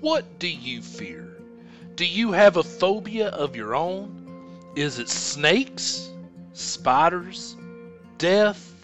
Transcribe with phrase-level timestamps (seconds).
[0.00, 1.36] what do you fear?
[1.96, 4.70] Do you have a phobia of your own?
[4.76, 6.08] Is it snakes,
[6.52, 7.56] spiders,
[8.18, 8.74] death,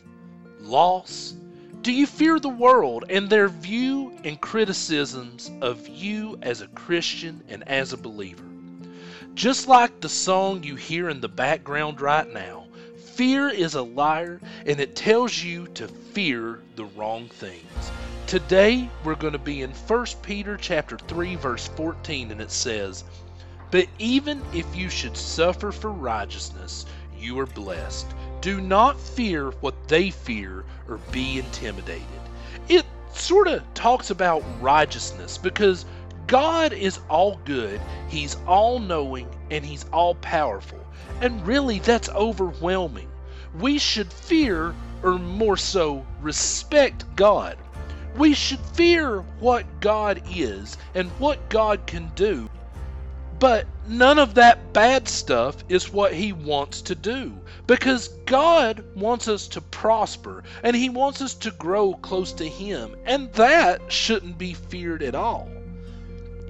[0.60, 1.34] loss?
[1.82, 7.44] Do you fear the world and their view and criticisms of you as a Christian
[7.48, 8.44] and as a believer?
[9.34, 14.40] Just like the song you hear in the background right now, fear is a liar
[14.66, 17.92] and it tells you to fear the wrong things.
[18.26, 23.04] Today we're going to be in 1 Peter chapter 3 verse 14 and it says,
[23.70, 26.86] "But even if you should suffer for righteousness,
[27.18, 28.06] you are blessed.
[28.40, 32.02] Do not fear what they fear or be intimidated."
[32.66, 35.84] It sort of talks about righteousness because
[36.26, 37.78] God is all good,
[38.08, 40.80] He's all knowing, and He's all powerful.
[41.20, 43.10] And really, that's overwhelming.
[43.60, 47.58] We should fear, or more so, respect God.
[48.16, 52.48] We should fear what God is and what God can do.
[53.40, 57.36] But none of that bad stuff is what He wants to do.
[57.66, 62.94] Because God wants us to prosper and He wants us to grow close to Him.
[63.04, 65.48] And that shouldn't be feared at all.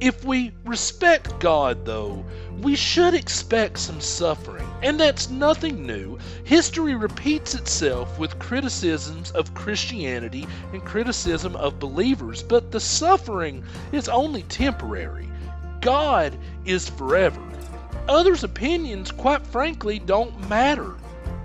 [0.00, 2.24] If we respect God, though,
[2.60, 6.18] we should expect some suffering, and that's nothing new.
[6.42, 14.08] History repeats itself with criticisms of Christianity and criticism of believers, but the suffering is
[14.08, 15.28] only temporary.
[15.80, 17.42] God is forever.
[18.08, 20.94] Others' opinions, quite frankly, don't matter.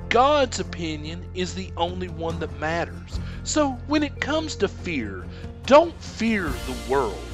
[0.10, 3.20] God's opinion is the only one that matters.
[3.44, 5.26] So when it comes to fear,
[5.66, 7.29] don't fear the world.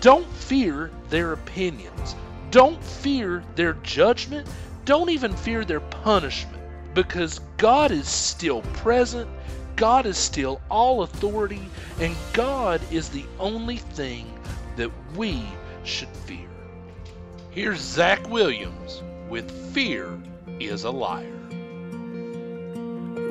[0.00, 2.14] Don't fear their opinions.
[2.50, 4.48] Don't fear their judgment.
[4.84, 6.62] Don't even fear their punishment
[6.94, 9.28] because God is still present.
[9.76, 11.60] God is still all authority,
[12.00, 14.26] and God is the only thing
[14.76, 15.44] that we
[15.84, 16.48] should fear.
[17.50, 20.18] Here's Zach Williams with Fear
[20.60, 21.24] is a Liar.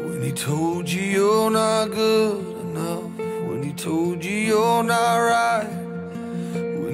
[0.06, 3.18] When he told you you're not good enough,
[3.48, 5.55] when he told you you're not right.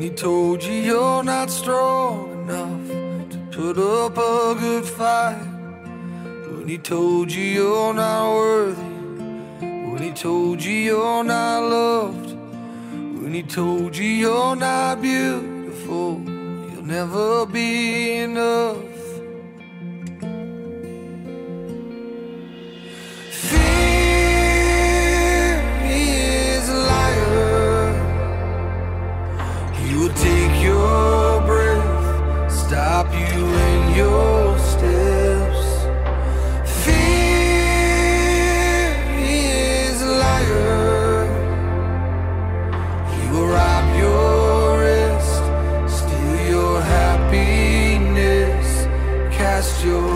[0.01, 2.88] He told you you're not strong enough
[3.29, 5.45] to put up a good fight.
[6.50, 8.81] When he told you you're not worthy.
[9.61, 12.31] When he told you you're not loved.
[13.22, 16.19] When he told you you're not beautiful.
[16.25, 18.91] You'll never be enough.
[49.61, 50.09] Cast your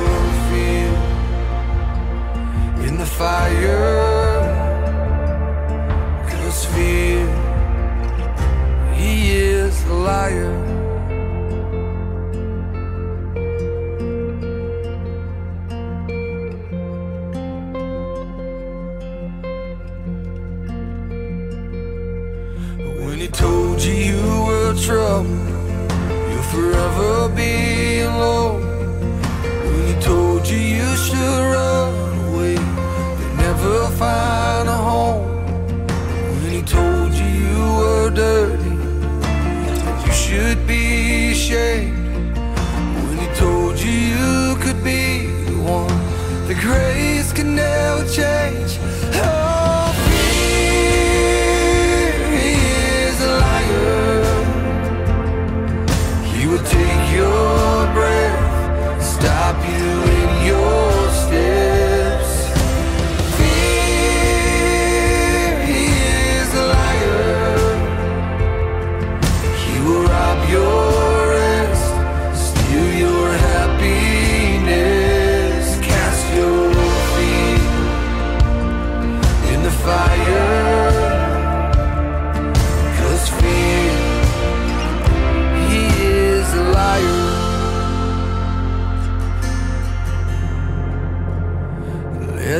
[0.49, 0.89] fear
[2.87, 4.41] in the fire.
[6.29, 7.27] Cause fear
[8.95, 10.55] he is a liar.
[23.05, 25.37] When he told you you were trouble,
[26.29, 27.74] you'll forever be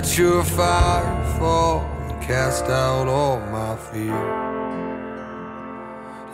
[0.05, 4.21] Let your fire fall and cast out all my fear.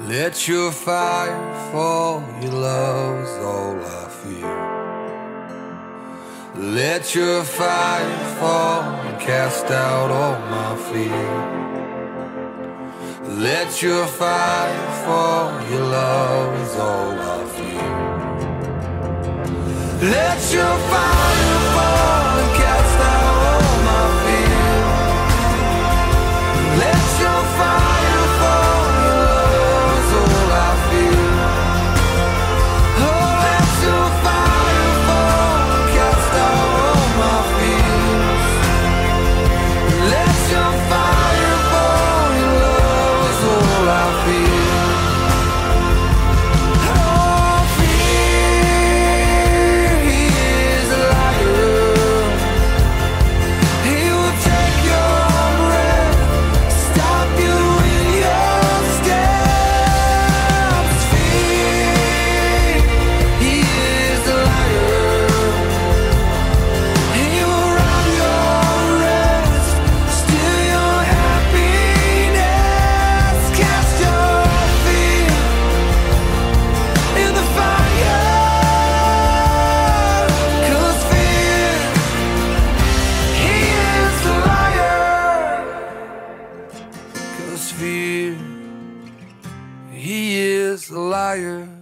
[0.01, 4.57] Let your fire fall, your love's all I fear.
[6.73, 11.31] Let your fire fall and cast out all my fear.
[13.39, 17.93] Let your fire fall, your love is all I feel.
[20.09, 22.20] Let your fire fall
[87.71, 88.37] fear,
[89.91, 91.80] he is a liar.